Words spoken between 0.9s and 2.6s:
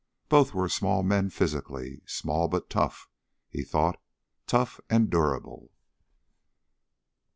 men physically. Small